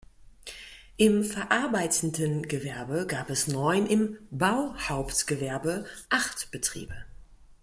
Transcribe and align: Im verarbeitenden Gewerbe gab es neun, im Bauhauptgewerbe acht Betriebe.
Im 0.97 1.23
verarbeitenden 1.23 2.47
Gewerbe 2.47 3.05
gab 3.05 3.29
es 3.29 3.45
neun, 3.45 3.85
im 3.85 4.17
Bauhauptgewerbe 4.31 5.85
acht 6.09 6.49
Betriebe. 6.49 7.05